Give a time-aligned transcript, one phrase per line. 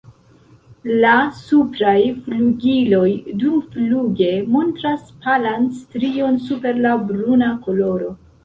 [1.01, 1.09] La
[1.41, 1.93] supraj
[2.23, 3.05] flugiloj
[3.43, 8.15] dumfluge montras palan strion super la bruna koloro.